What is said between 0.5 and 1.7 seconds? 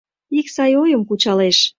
сай ойым кучалеш: